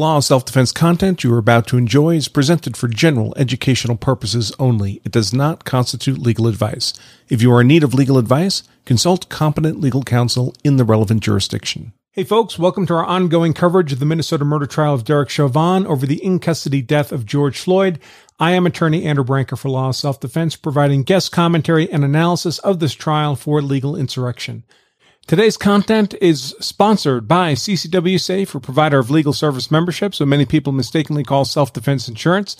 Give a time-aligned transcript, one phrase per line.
[0.00, 3.98] law of self defense content you are about to enjoy is presented for general educational
[3.98, 5.02] purposes only.
[5.04, 6.94] It does not constitute legal advice.
[7.28, 11.22] If you are in need of legal advice, consult competent legal counsel in the relevant
[11.22, 11.92] jurisdiction.
[12.12, 15.86] Hey folks, welcome to our ongoing coverage of the Minnesota murder trial of Derek Chauvin
[15.86, 18.00] over the in custody death of George Floyd.
[18.38, 22.58] I am attorney Andrew Branca for Law of Self Defense, providing guest commentary and analysis
[22.60, 24.64] of this trial for legal insurrection.
[25.26, 30.44] Today's content is sponsored by CCW Safe, a provider of legal service membership, so many
[30.44, 32.56] people mistakenly call self-defense insurance.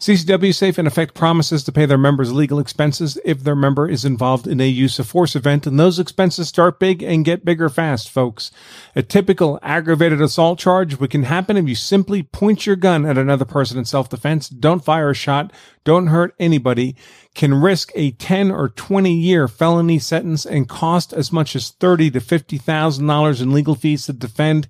[0.00, 4.02] CCW Safe in effect promises to pay their members legal expenses if their member is
[4.02, 7.68] involved in a use of force event, and those expenses start big and get bigger
[7.68, 8.50] fast, folks.
[8.96, 13.18] A typical aggravated assault charge, which can happen if you simply point your gun at
[13.18, 15.52] another person in self-defense, don't fire a shot,
[15.84, 16.96] don't hurt anybody,
[17.34, 22.12] can risk a 10 or 20 year felony sentence and cost as much as 30
[22.12, 24.66] to $50,000 in legal fees to defend.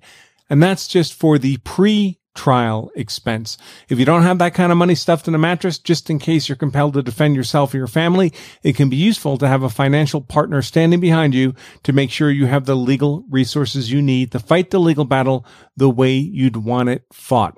[0.49, 3.57] And that's just for the pre trial expense.
[3.89, 6.47] If you don't have that kind of money stuffed in a mattress, just in case
[6.47, 9.69] you're compelled to defend yourself or your family, it can be useful to have a
[9.69, 14.31] financial partner standing behind you to make sure you have the legal resources you need
[14.31, 17.57] to fight the legal battle the way you'd want it fought.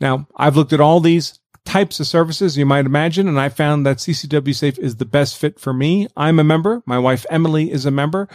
[0.00, 3.84] Now, I've looked at all these types of services you might imagine, and I found
[3.84, 6.06] that CCW Safe is the best fit for me.
[6.16, 6.82] I'm a member.
[6.86, 8.28] My wife Emily is a member.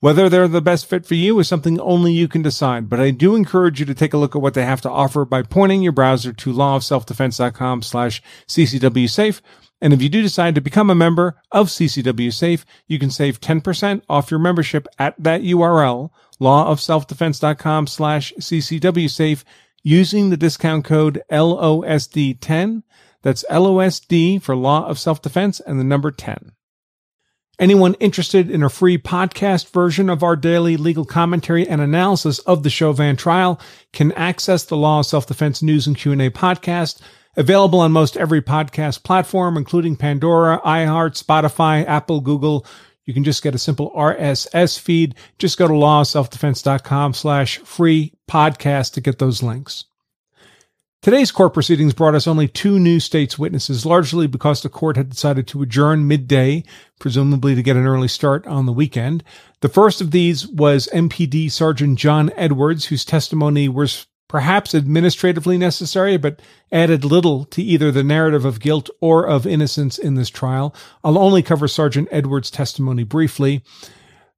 [0.00, 3.10] Whether they're the best fit for you is something only you can decide, but I
[3.10, 5.82] do encourage you to take a look at what they have to offer by pointing
[5.82, 9.42] your browser to lawofselfdefense.com slash CCW Safe.
[9.80, 13.40] And if you do decide to become a member of CCW Safe, you can save
[13.40, 16.10] 10% off your membership at that URL,
[16.40, 19.44] lawofselfdefense.com slash CCW Safe,
[19.82, 22.84] using the discount code LOSD10.
[23.22, 26.52] That's LOSD for Law of Self Defense and the number 10.
[27.60, 32.62] Anyone interested in a free podcast version of our daily legal commentary and analysis of
[32.62, 33.60] the Chauvin trial
[33.92, 37.00] can access the Law of Self-Defense News and Q&A podcast,
[37.36, 42.64] available on most every podcast platform, including Pandora, iHeart, Spotify, Apple, Google.
[43.06, 45.16] You can just get a simple RSS feed.
[45.38, 49.87] Just go to lawofselfdefense.com slash free podcast to get those links.
[51.00, 55.10] Today's court proceedings brought us only two new state's witnesses, largely because the court had
[55.10, 56.64] decided to adjourn midday,
[56.98, 59.22] presumably to get an early start on the weekend.
[59.60, 66.16] The first of these was MPD Sergeant John Edwards, whose testimony was perhaps administratively necessary,
[66.16, 66.40] but
[66.72, 70.74] added little to either the narrative of guilt or of innocence in this trial.
[71.04, 73.62] I'll only cover Sergeant Edwards' testimony briefly.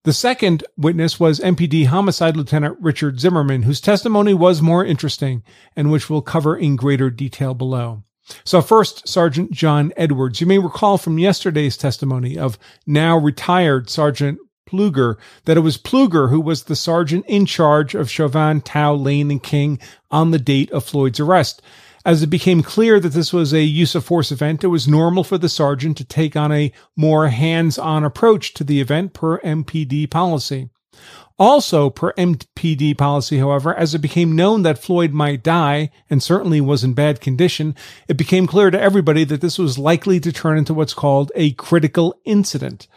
[0.04, 5.42] The second witness was MPD Homicide Lieutenant Richard Zimmerman, whose testimony was more interesting
[5.76, 8.02] and which we'll cover in greater detail below.
[8.42, 10.40] So first, Sergeant John Edwards.
[10.40, 16.30] You may recall from yesterday's testimony of now retired Sergeant Pleoger that it was Pleoger
[16.30, 19.78] who was the sergeant in charge of Chauvin, Thao, Lane, and King
[20.10, 21.60] on the date of Floyd's arrest.
[22.04, 25.22] As it became clear that this was a use of force event, it was normal
[25.22, 30.10] for the sergeant to take on a more hands-on approach to the event per MPD
[30.10, 30.70] policy.
[31.38, 36.60] Also, per MPD policy, however, as it became known that Floyd might die and certainly
[36.60, 37.74] was in bad condition,
[38.08, 41.52] it became clear to everybody that this was likely to turn into what's called a
[41.52, 42.88] critical incident.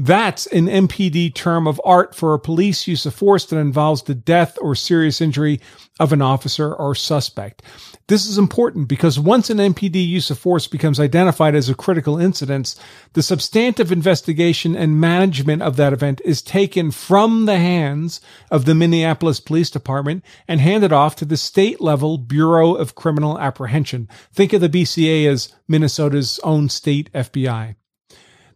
[0.00, 4.14] That's an MPD term of art for a police use of force that involves the
[4.14, 5.60] death or serious injury
[5.98, 7.64] of an officer or suspect.
[8.06, 12.16] This is important because once an MPD use of force becomes identified as a critical
[12.16, 12.76] incident,
[13.14, 18.20] the substantive investigation and management of that event is taken from the hands
[18.52, 23.36] of the Minneapolis Police Department and handed off to the state level Bureau of Criminal
[23.40, 24.08] Apprehension.
[24.32, 27.74] Think of the BCA as Minnesota's own state FBI.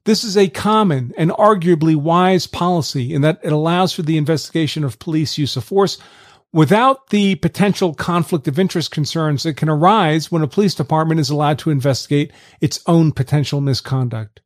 [0.04, 4.82] This is a common and arguably wise policy in that it allows for the investigation
[4.82, 5.96] of police use of force
[6.52, 11.30] without the potential conflict of interest concerns that can arise when a police department is
[11.30, 14.40] allowed to investigate its own potential misconduct.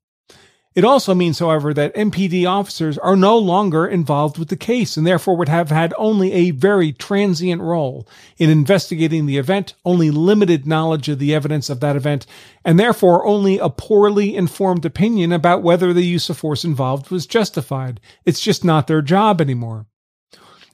[0.76, 5.06] It also means, however, that MPD officers are no longer involved with the case and
[5.06, 8.06] therefore would have had only a very transient role
[8.36, 12.26] in investigating the event, only limited knowledge of the evidence of that event,
[12.62, 17.26] and therefore only a poorly informed opinion about whether the use of force involved was
[17.26, 17.98] justified.
[18.26, 19.86] It's just not their job anymore.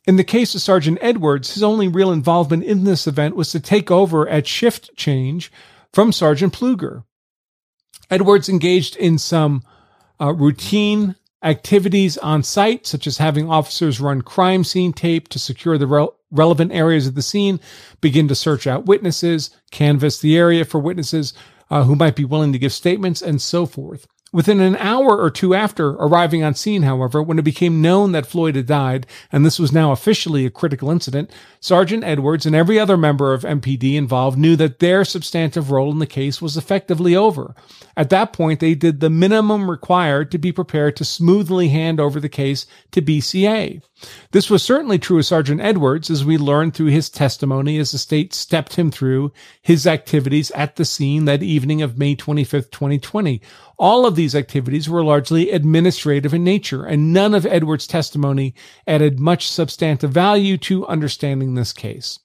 [0.05, 3.60] In the case of Sergeant Edwards, his only real involvement in this event was to
[3.60, 5.52] take over at shift change
[5.93, 7.05] from Sergeant Pleoger.
[8.10, 9.62] Edwards engaged in some
[10.22, 15.76] uh, routine activities on site, such as having officers run crime scene tape to secure
[15.76, 17.58] the re- relevant areas of the scene,
[18.00, 21.34] begin to search out witnesses, canvass the area for witnesses
[21.70, 24.06] uh, who might be willing to give statements, and so forth.
[24.34, 28.25] Within an hour or two after arriving on scene, however, when it became known that
[28.25, 31.31] Floyd had died, and this was now officially a critical incident,
[31.61, 35.99] Sergeant Edwards and every other member of MPD involved knew that their substantive role in
[35.99, 37.55] the case was effectively over.
[37.94, 42.19] At that point, they did the minimum required to be prepared to smoothly hand over
[42.19, 43.82] the case to BCA.
[44.32, 47.99] This was certainly true of Sergeant Edwards, as we learned through his testimony as the
[47.99, 53.43] state stepped him through his activities at the scene that evening of May 25th, 2020.
[53.82, 58.55] All of these activities were largely administrative in nature, and none of Edwards' testimony
[58.87, 62.20] added much substantive value to understanding this case.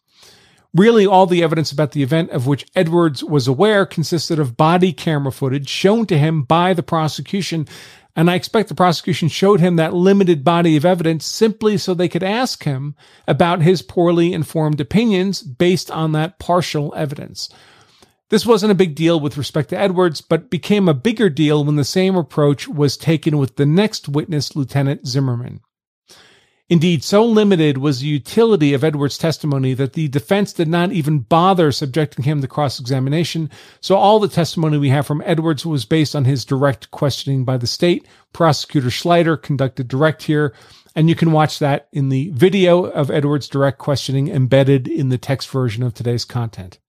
[0.76, 4.94] Really, all the evidence about the event of which Edwards was aware consisted of body
[4.94, 7.68] camera footage shown to him by the prosecution.
[8.16, 12.08] And I expect the prosecution showed him that limited body of evidence simply so they
[12.08, 12.94] could ask him
[13.28, 17.50] about his poorly informed opinions based on that partial evidence.
[18.30, 21.78] This wasn't a big deal with respect to Edwards, but became a bigger deal when
[21.78, 25.62] the same approach was taken with the next witness, Lieutenant Zimmerman.
[26.70, 31.20] Indeed, so limited was the utility of Edwards' testimony that the defense did not even
[31.20, 33.50] bother subjecting him to cross examination.
[33.80, 37.56] So all the testimony we have from Edwards was based on his direct questioning by
[37.56, 38.06] the state.
[38.34, 40.54] Prosecutor Schleicher conducted direct here,
[40.94, 45.18] and you can watch that in the video of Edwards' direct questioning embedded in the
[45.18, 46.80] text version of today's content.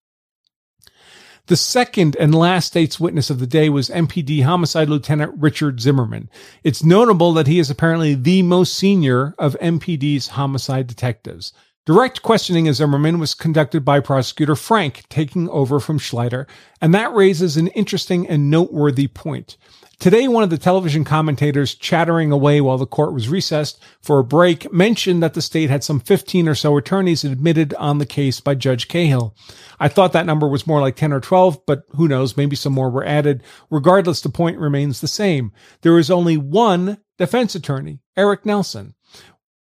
[1.48, 6.28] The second and last state's witness of the day was MPD Homicide Lieutenant Richard Zimmerman.
[6.62, 11.54] It's notable that he is apparently the most senior of MPD's homicide detectives.
[11.86, 16.46] Direct questioning of Zimmerman was conducted by prosecutor Frank, taking over from Schleicher,
[16.82, 19.56] and that raises an interesting and noteworthy point.
[20.00, 24.24] Today, one of the television commentators chattering away while the court was recessed for a
[24.24, 28.38] break mentioned that the state had some 15 or so attorneys admitted on the case
[28.38, 29.34] by Judge Cahill.
[29.80, 32.74] I thought that number was more like 10 or 12, but who knows, maybe some
[32.74, 33.42] more were added.
[33.70, 35.50] Regardless, the point remains the same.
[35.80, 38.94] There is only one defense attorney, Eric Nelson.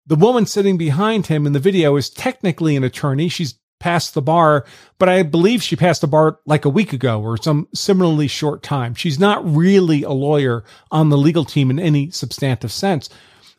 [0.05, 3.27] The woman sitting behind him in the video is technically an attorney.
[3.27, 4.65] She's passed the bar,
[4.97, 8.63] but I believe she passed the bar like a week ago or some similarly short
[8.63, 8.93] time.
[8.95, 13.09] She's not really a lawyer on the legal team in any substantive sense.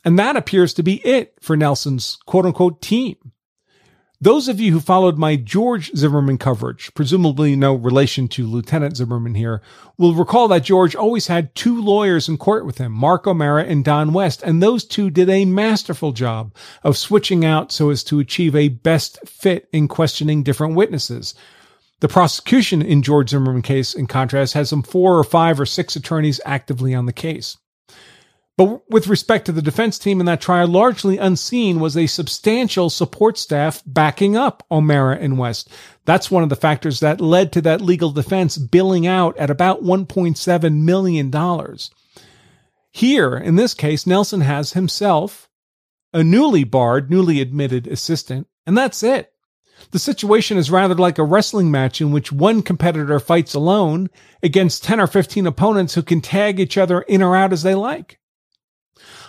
[0.05, 3.17] And that appears to be it for Nelson's quote unquote team.
[4.21, 9.37] Those of you who followed my George Zimmerman coverage, presumably no relation to Lieutenant Zimmerman
[9.37, 9.63] here,
[9.97, 13.85] will recall that George always had two lawyers in court with him, Mark O'Mara and
[13.85, 18.19] Don West, and those two did a masterful job of switching out so as to
[18.19, 21.37] achieve a best fit in questioning different witnesses.
[22.01, 25.95] The prosecution in George Zimmerman case, in contrast, has some four or five or six
[25.95, 27.57] attorneys actively on the case.
[28.59, 32.91] But with respect to the defense team in that trial, largely unseen was a substantial
[32.91, 35.71] support staff backing up O'Mara and West.
[36.07, 39.85] That's one of the factors that led to that legal defense billing out at about
[39.85, 41.33] $1.7 million.
[42.91, 45.49] Here, in this case, Nelson has himself
[46.13, 49.33] a newly barred, newly admitted assistant, and that's it.
[49.93, 54.11] The situation is rather like a wrestling match in which one competitor fights alone
[54.43, 57.77] against 10 or 15 opponents who can tag each other in or out as they
[57.77, 58.19] like.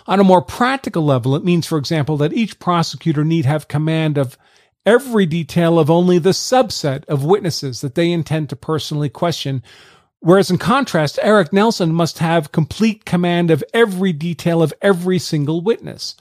[0.06, 4.18] On a more practical level, it means, for example, that each prosecutor need have command
[4.18, 4.36] of
[4.86, 9.62] every detail of only the subset of witnesses that they intend to personally question.
[10.20, 15.60] Whereas in contrast, Eric Nelson must have complete command of every detail of every single
[15.60, 16.14] witness.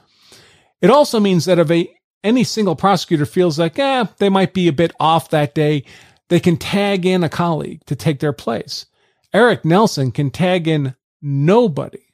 [0.81, 1.89] It also means that if a,
[2.23, 5.83] any single prosecutor feels like, eh, they might be a bit off that day,
[6.29, 8.85] they can tag in a colleague to take their place.
[9.33, 12.08] Eric Nelson can tag in nobody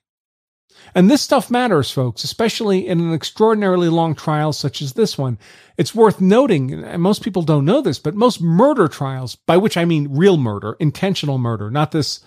[0.96, 5.38] and this stuff matters, folks, especially in an extraordinarily long trial such as this one.
[5.78, 9.76] It's worth noting, and most people don't know this, but most murder trials, by which
[9.76, 12.22] I mean real murder, intentional murder, not this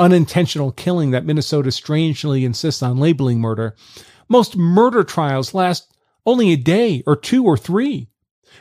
[0.00, 3.76] unintentional killing that Minnesota strangely insists on labeling murder,
[4.28, 5.96] most murder trials last
[6.26, 8.08] only a day or two or three.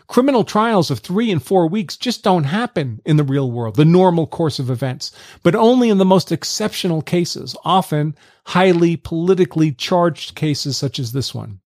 [0.07, 3.85] Criminal trials of three and four weeks just don't happen in the real world, the
[3.85, 5.11] normal course of events,
[5.43, 8.15] but only in the most exceptional cases, often
[8.45, 11.59] highly politically charged cases such as this one.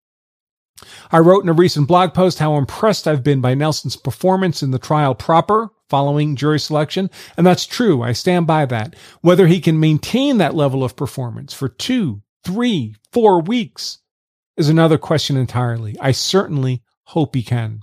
[1.11, 4.71] I wrote in a recent blog post how impressed I've been by Nelson's performance in
[4.71, 8.01] the trial proper following jury selection, and that's true.
[8.01, 8.95] I stand by that.
[9.21, 13.99] Whether he can maintain that level of performance for two, three, four weeks
[14.57, 15.97] is another question entirely.
[15.99, 17.81] I certainly hope he can.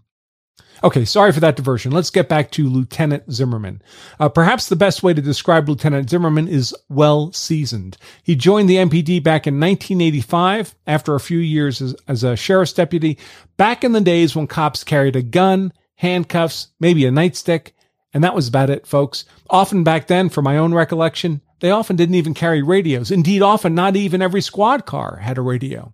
[0.85, 1.90] Okay, sorry for that diversion.
[1.90, 3.82] Let's get back to Lieutenant Zimmerman.
[4.20, 7.97] Uh, perhaps the best way to describe Lieutenant Zimmerman is well seasoned.
[8.23, 12.73] He joined the MPD back in 1985 after a few years as, as a sheriff's
[12.73, 13.18] deputy,
[13.56, 17.73] back in the days when cops carried a gun, handcuffs, maybe a nightstick,
[18.14, 19.25] and that was about it, folks.
[19.50, 23.11] Often back then, from my own recollection, They often didn't even carry radios.
[23.11, 25.92] Indeed, often not even every squad car had a radio.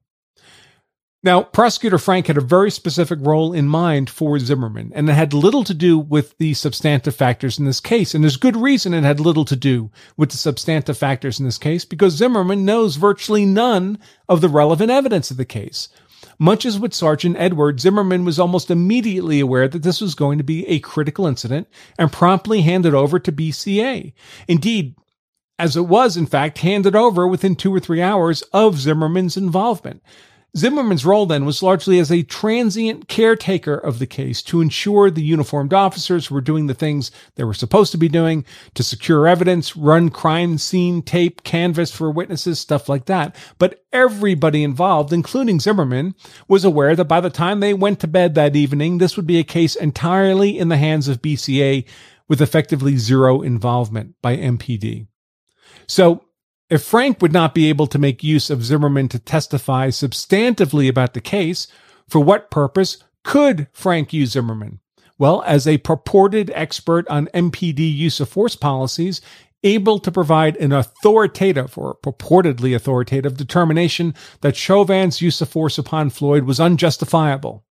[1.25, 5.33] Now, prosecutor Frank had a very specific role in mind for Zimmerman, and it had
[5.33, 8.15] little to do with the substantive factors in this case.
[8.15, 11.57] And there's good reason it had little to do with the substantive factors in this
[11.57, 15.89] case, because Zimmerman knows virtually none of the relevant evidence of the case.
[16.39, 20.45] Much as with Sergeant Edward, Zimmerman was almost immediately aware that this was going to
[20.45, 24.13] be a critical incident and promptly handed over to BCA.
[24.47, 24.95] Indeed,
[25.59, 30.03] as it was, in fact, handed over within two or three hours of Zimmerman's involvement.
[30.57, 35.23] Zimmerman's role then was largely as a transient caretaker of the case to ensure the
[35.23, 38.45] uniformed officers were doing the things they were supposed to be doing,
[38.75, 43.35] to secure evidence, run crime scene tape, canvas for witnesses, stuff like that.
[43.59, 46.15] But everybody involved, including Zimmerman,
[46.47, 49.39] was aware that by the time they went to bed that evening, this would be
[49.39, 51.85] a case entirely in the hands of BCA
[52.29, 55.09] with effectively zero involvement by MPD.
[55.89, 56.25] So
[56.71, 61.15] if Frank would not be able to make use of Zimmerman to testify substantively about
[61.15, 61.67] the case,
[62.09, 64.81] for what purpose could Frank use Zimmerman?
[65.19, 69.21] Well, as a purported expert on MPD use of force policies,
[69.63, 76.11] able to provide an authoritative or purportedly authoritative determination that Chauvin's use of force upon
[76.11, 77.65] Floyd was unjustifiable.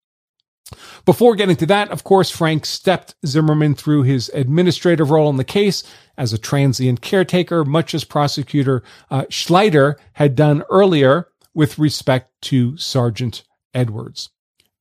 [1.05, 5.43] Before getting to that, of course, Frank stepped Zimmerman through his administrative role in the
[5.43, 5.83] case
[6.17, 12.77] as a transient caretaker, much as prosecutor uh, Schleicher had done earlier with respect to
[12.77, 13.43] Sergeant
[13.73, 14.29] Edwards.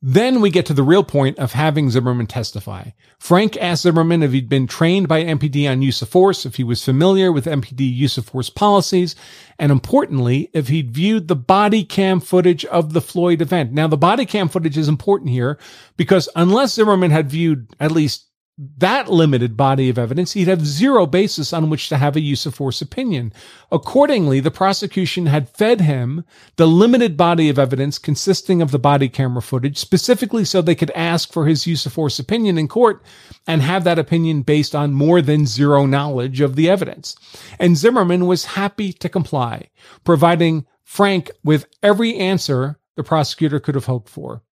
[0.05, 2.91] Then we get to the real point of having Zimmerman testify.
[3.21, 6.65] Frank asked Zimmerman if he'd been trained by MPD on use of force, if he
[6.65, 9.15] was familiar with MPD use of force policies,
[9.61, 13.73] and importantly, if he'd viewed the body cam footage of the Floyd event.
[13.73, 15.57] Now, the body cam footage is important here
[15.97, 18.27] because unless Zimmerman had viewed at least
[18.59, 22.45] that limited body of evidence, he'd have zero basis on which to have a use
[22.45, 23.33] of force opinion.
[23.71, 26.25] Accordingly, the prosecution had fed him
[26.57, 30.91] the limited body of evidence consisting of the body camera footage, specifically so they could
[30.91, 33.03] ask for his use of force opinion in court
[33.47, 37.17] and have that opinion based on more than zero knowledge of the evidence.
[37.59, 39.71] And Zimmerman was happy to comply,
[40.05, 44.43] providing Frank with every answer the prosecutor could have hoped for.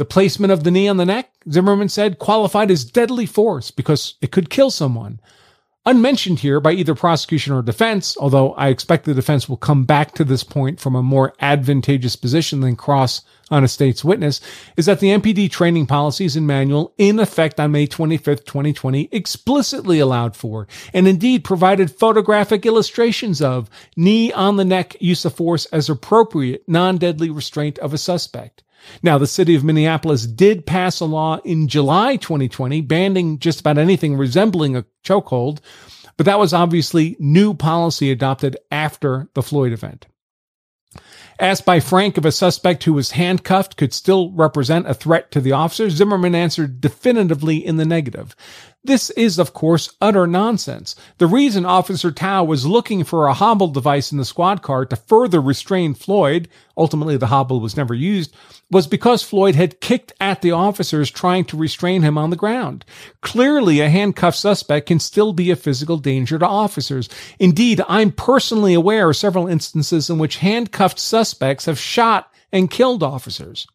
[0.00, 4.14] The placement of the knee on the neck, Zimmerman said, qualified as deadly force because
[4.22, 5.20] it could kill someone.
[5.84, 10.14] Unmentioned here by either prosecution or defense, although I expect the defense will come back
[10.14, 14.40] to this point from a more advantageous position than cross on a state's witness,
[14.74, 19.98] is that the MPD training policies and manual in effect on May 25th, 2020 explicitly
[19.98, 25.66] allowed for and indeed provided photographic illustrations of knee on the neck use of force
[25.66, 28.62] as appropriate non-deadly restraint of a suspect.
[29.02, 33.78] Now, the city of Minneapolis did pass a law in July 2020 banning just about
[33.78, 35.60] anything resembling a chokehold,
[36.16, 40.06] but that was obviously new policy adopted after the Floyd event.
[41.38, 45.40] Asked by Frank if a suspect who was handcuffed could still represent a threat to
[45.40, 48.36] the officers, Zimmerman answered definitively in the negative.
[48.82, 50.96] This is, of course, utter nonsense.
[51.18, 54.96] The reason Officer Thao was looking for a hobble device in the squad car to
[54.96, 58.34] further restrain Floyd, ultimately the hobble was never used,
[58.70, 62.86] was because Floyd had kicked at the officers trying to restrain him on the ground.
[63.20, 67.10] Clearly, a handcuffed suspect can still be a physical danger to officers.
[67.38, 73.02] Indeed, I'm personally aware of several instances in which handcuffed suspects have shot and killed
[73.02, 73.66] officers.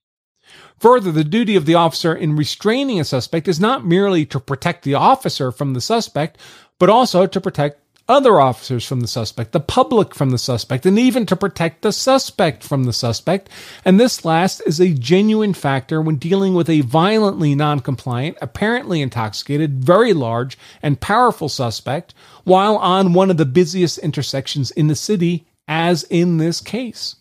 [0.79, 4.83] Further, the duty of the officer in restraining a suspect is not merely to protect
[4.83, 6.37] the officer from the suspect,
[6.79, 10.99] but also to protect other officers from the suspect, the public from the suspect, and
[10.99, 13.49] even to protect the suspect from the suspect.
[13.83, 19.83] And this last is a genuine factor when dealing with a violently non-compliant, apparently intoxicated,
[19.83, 25.47] very large and powerful suspect while on one of the busiest intersections in the city,
[25.67, 27.15] as in this case.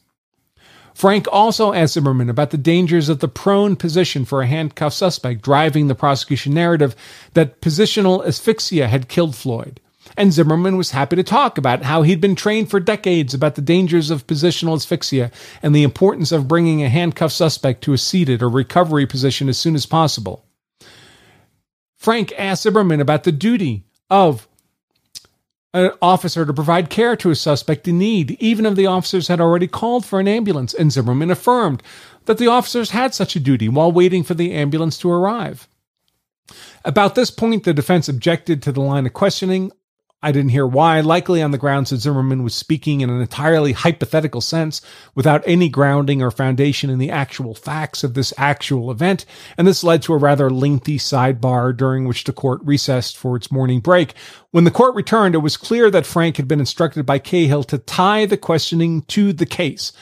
[0.94, 5.42] Frank also asked Zimmerman about the dangers of the prone position for a handcuffed suspect,
[5.42, 6.94] driving the prosecution narrative
[7.34, 9.80] that positional asphyxia had killed Floyd.
[10.16, 13.62] And Zimmerman was happy to talk about how he'd been trained for decades about the
[13.62, 15.32] dangers of positional asphyxia
[15.62, 19.58] and the importance of bringing a handcuffed suspect to a seated or recovery position as
[19.58, 20.44] soon as possible.
[21.96, 24.46] Frank asked Zimmerman about the duty of
[25.74, 29.40] an officer to provide care to a suspect in need, even if the officers had
[29.40, 31.82] already called for an ambulance, and Zimmerman affirmed
[32.24, 35.68] that the officers had such a duty while waiting for the ambulance to arrive.
[36.84, 39.72] About this point, the defense objected to the line of questioning
[40.24, 43.72] I didn't hear why, likely on the grounds that Zimmerman was speaking in an entirely
[43.72, 44.80] hypothetical sense
[45.14, 49.26] without any grounding or foundation in the actual facts of this actual event,
[49.58, 53.52] and this led to a rather lengthy sidebar during which the court recessed for its
[53.52, 54.14] morning break.
[54.50, 57.76] When the court returned, it was clear that Frank had been instructed by Cahill to
[57.76, 59.92] tie the questioning to the case.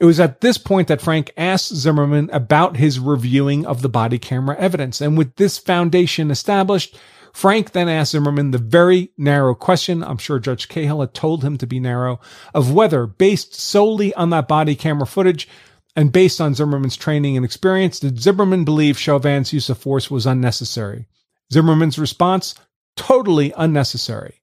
[0.00, 4.18] It was at this point that Frank asked Zimmerman about his reviewing of the body
[4.18, 6.98] camera evidence, and with this foundation established,
[7.32, 11.56] Frank then asked Zimmerman the very narrow question, I'm sure Judge Cahill had told him
[11.58, 12.20] to be narrow,
[12.54, 15.48] of whether, based solely on that body camera footage
[15.94, 20.26] and based on Zimmerman's training and experience, did Zimmerman believe Chauvin's use of force was
[20.26, 21.06] unnecessary?
[21.52, 22.54] Zimmerman's response,
[22.96, 24.40] totally unnecessary.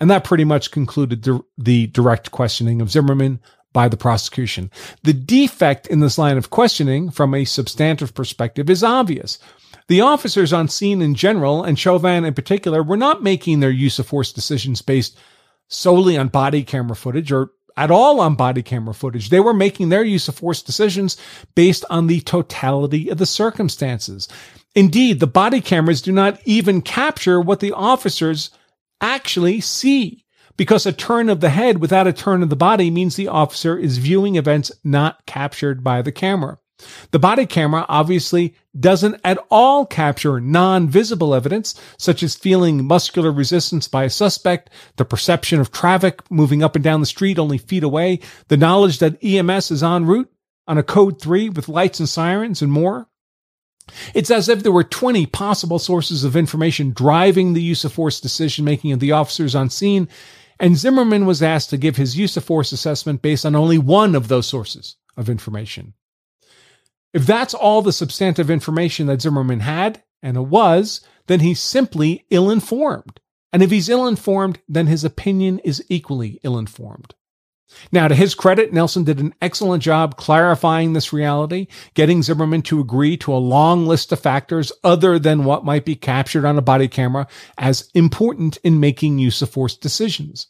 [0.00, 1.26] And that pretty much concluded
[1.56, 3.40] the direct questioning of Zimmerman
[3.72, 4.70] by the prosecution.
[5.02, 9.38] The defect in this line of questioning, from a substantive perspective, is obvious.
[9.88, 13.98] The officers on scene in general, and Chauvin in particular, were not making their use
[13.98, 15.18] of force decisions based
[15.68, 19.28] solely on body camera footage or at all on body camera footage.
[19.28, 21.16] They were making their use of force decisions
[21.54, 24.28] based on the totality of the circumstances.
[24.74, 28.50] Indeed, the body cameras do not even capture what the officers
[29.00, 30.24] actually see
[30.56, 33.76] because a turn of the head without a turn of the body means the officer
[33.76, 36.58] is viewing events not captured by the camera.
[37.12, 43.86] The body camera obviously doesn't at all capture non-visible evidence, such as feeling muscular resistance
[43.86, 47.84] by a suspect, the perception of traffic moving up and down the street only feet
[47.84, 50.30] away, the knowledge that EMS is en route
[50.66, 53.08] on a code 3 with lights and sirens and more.
[54.14, 58.18] It's as if there were 20 possible sources of information driving the use of force
[58.18, 60.08] decision making of the officers on scene,
[60.58, 64.14] and Zimmerman was asked to give his use of force assessment based on only one
[64.14, 65.94] of those sources of information.
[67.14, 72.26] If that's all the substantive information that Zimmerman had, and it was, then he's simply
[72.28, 73.20] ill informed.
[73.52, 77.14] And if he's ill informed, then his opinion is equally ill informed.
[77.92, 82.80] Now, to his credit, Nelson did an excellent job clarifying this reality, getting Zimmerman to
[82.80, 86.62] agree to a long list of factors other than what might be captured on a
[86.62, 90.48] body camera as important in making use of force decisions.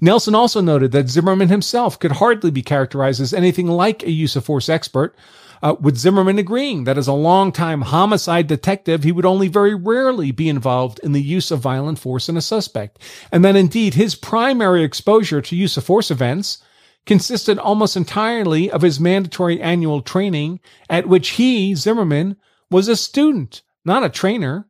[0.00, 4.36] Nelson also noted that Zimmerman himself could hardly be characterized as anything like a use
[4.36, 5.16] of force expert,
[5.62, 10.30] uh, with Zimmerman agreeing that as a longtime homicide detective, he would only very rarely
[10.30, 12.98] be involved in the use of violent force in a suspect,
[13.30, 16.58] and that indeed his primary exposure to use of force events
[17.06, 22.36] consisted almost entirely of his mandatory annual training, at which he, Zimmerman,
[22.70, 24.66] was a student, not a trainer.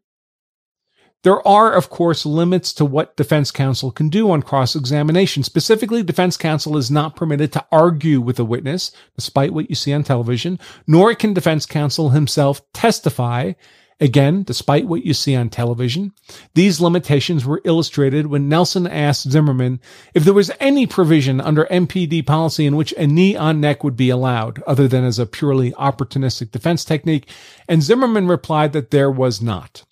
[1.24, 5.42] There are, of course, limits to what defense counsel can do on cross examination.
[5.42, 9.94] Specifically, defense counsel is not permitted to argue with a witness, despite what you see
[9.94, 13.54] on television, nor can defense counsel himself testify,
[14.00, 16.12] again, despite what you see on television.
[16.52, 19.80] These limitations were illustrated when Nelson asked Zimmerman
[20.12, 23.96] if there was any provision under MPD policy in which a knee on neck would
[23.96, 27.30] be allowed, other than as a purely opportunistic defense technique,
[27.66, 29.84] and Zimmerman replied that there was not.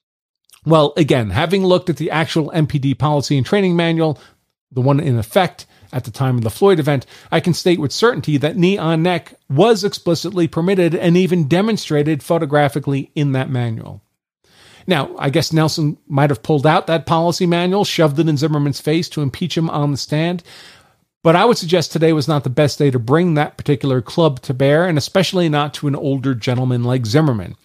[0.64, 4.18] Well, again, having looked at the actual MPD policy and training manual,
[4.70, 7.92] the one in effect at the time of the Floyd event, I can state with
[7.92, 14.02] certainty that knee on neck was explicitly permitted and even demonstrated photographically in that manual.
[14.86, 18.80] Now, I guess Nelson might have pulled out that policy manual, shoved it in Zimmerman's
[18.80, 20.42] face to impeach him on the stand.
[21.22, 24.40] But I would suggest today was not the best day to bring that particular club
[24.42, 27.56] to bear, and especially not to an older gentleman like Zimmerman.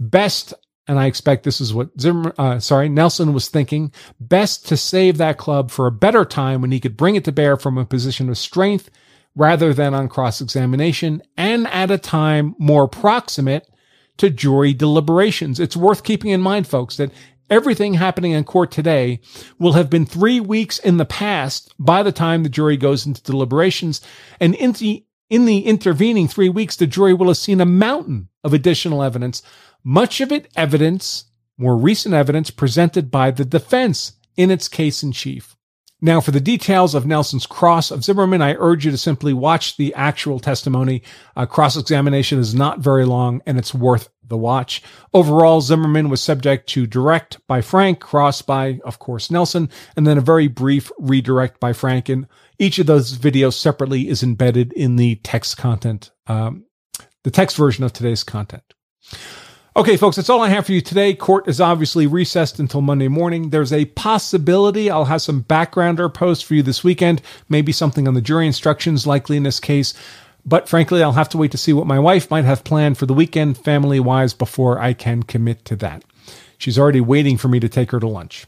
[0.00, 0.54] Best
[0.86, 3.92] and I expect this is what Zimmer, uh, sorry, Nelson was thinking.
[4.20, 7.32] Best to save that club for a better time when he could bring it to
[7.32, 8.90] bear from a position of strength
[9.34, 13.68] rather than on cross examination and at a time more proximate
[14.18, 15.58] to jury deliberations.
[15.58, 17.10] It's worth keeping in mind, folks, that
[17.50, 19.20] everything happening in court today
[19.58, 23.22] will have been three weeks in the past by the time the jury goes into
[23.22, 24.00] deliberations.
[24.38, 28.28] And in the, in the intervening three weeks, the jury will have seen a mountain
[28.42, 29.42] of additional evidence
[29.84, 31.26] much of it evidence,
[31.58, 35.54] more recent evidence presented by the defense in its case in chief.
[36.00, 39.76] Now, for the details of Nelson's cross of Zimmerman, I urge you to simply watch
[39.76, 41.02] the actual testimony.
[41.36, 44.82] Uh, cross examination is not very long and it's worth the watch.
[45.14, 50.18] Overall, Zimmerman was subject to direct by Frank, cross by, of course, Nelson, and then
[50.18, 52.08] a very brief redirect by Frank.
[52.08, 52.26] And
[52.58, 56.64] each of those videos separately is embedded in the text content, um,
[57.22, 58.62] the text version of today's content.
[59.76, 61.14] Okay, folks, that's all I have for you today.
[61.14, 63.50] Court is obviously recessed until Monday morning.
[63.50, 68.14] There's a possibility I'll have some backgrounder posts for you this weekend, maybe something on
[68.14, 69.92] the jury instructions, likely in this case.
[70.46, 73.06] But frankly, I'll have to wait to see what my wife might have planned for
[73.06, 76.04] the weekend, family wise, before I can commit to that.
[76.56, 78.46] She's already waiting for me to take her to lunch.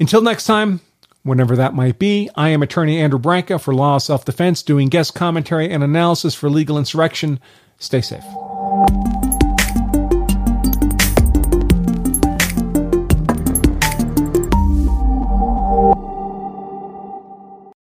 [0.00, 0.80] Until next time,
[1.24, 2.30] whenever that might be.
[2.36, 6.34] I am attorney Andrew Branca for Law of Self Defense, doing guest commentary and analysis
[6.34, 7.40] for Legal Insurrection.
[7.78, 8.24] Stay safe.